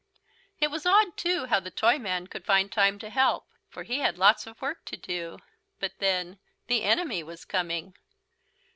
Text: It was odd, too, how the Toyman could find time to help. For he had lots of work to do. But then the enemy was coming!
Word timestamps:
It 0.59 0.71
was 0.71 0.87
odd, 0.87 1.15
too, 1.15 1.45
how 1.45 1.59
the 1.59 1.69
Toyman 1.69 2.25
could 2.25 2.43
find 2.43 2.71
time 2.71 2.97
to 2.97 3.11
help. 3.11 3.45
For 3.69 3.83
he 3.83 3.99
had 3.99 4.17
lots 4.17 4.47
of 4.47 4.59
work 4.59 4.83
to 4.85 4.97
do. 4.97 5.37
But 5.79 5.93
then 5.99 6.39
the 6.65 6.81
enemy 6.81 7.21
was 7.21 7.45
coming! 7.45 7.93